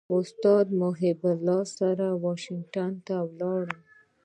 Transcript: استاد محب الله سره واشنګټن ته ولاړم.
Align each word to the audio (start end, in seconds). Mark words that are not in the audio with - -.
استاد 0.17 0.67
محب 0.81 1.19
الله 1.33 1.61
سره 1.77 2.07
واشنګټن 2.23 2.91
ته 3.07 3.15
ولاړم. 3.29 3.79